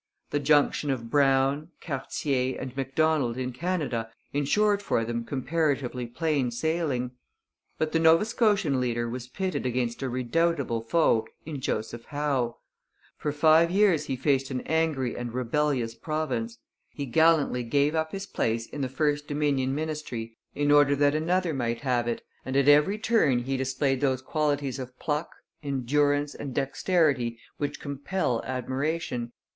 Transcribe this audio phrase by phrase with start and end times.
[0.31, 7.11] The junction of Brown, Cartier, and Macdonald in Canada ensured for them comparatively plain sailing.
[7.77, 12.57] But the Nova Scotian leader was pitted against a redoubtable foe in Joseph Howe;
[13.15, 16.57] for five years he faced an angry and rebellious province;
[16.89, 21.53] he gallantly gave up his place in the first Dominion ministry in order that another
[21.53, 25.29] might have it; and at every turn he displayed those qualities of pluck,
[25.61, 29.31] endurance, and dexterity which compel admiration.